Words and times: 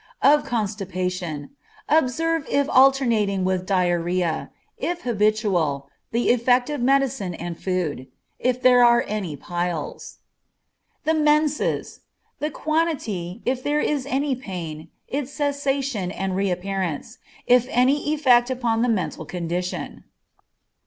Of 0.23 0.43
constipation. 0.45 1.51
Observe 1.87 2.47
if 2.49 2.67
alternating 2.67 3.43
with 3.45 3.67
diarrhoea, 3.67 4.49
if 4.79 5.01
habitual, 5.01 5.89
the 6.09 6.31
effect 6.31 6.71
of 6.71 6.81
medicine 6.81 7.35
and 7.35 7.55
food; 7.55 8.07
if 8.39 8.59
there 8.59 8.83
are 8.83 9.05
any 9.07 9.35
piles. 9.35 10.17
The 11.03 11.13
menses. 11.13 11.99
The 12.39 12.49
quantity, 12.49 13.43
if 13.45 13.61
there 13.61 13.79
is 13.79 14.07
any 14.07 14.33
pain, 14.33 14.87
its 15.07 15.31
cessation 15.33 16.09
and 16.09 16.35
reappearance, 16.35 17.19
if 17.45 17.67
any 17.69 18.09
effect 18.11 18.49
upon 18.49 18.81
the 18.81 18.89
mental 18.89 19.23
condition. 19.23 20.05